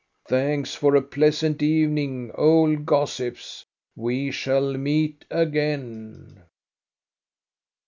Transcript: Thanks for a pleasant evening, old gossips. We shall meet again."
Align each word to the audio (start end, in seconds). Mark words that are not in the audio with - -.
Thanks 0.27 0.73
for 0.73 0.95
a 0.95 1.01
pleasant 1.03 1.61
evening, 1.61 2.31
old 2.33 2.87
gossips. 2.87 3.67
We 3.95 4.31
shall 4.31 4.75
meet 4.75 5.25
again." 5.29 6.41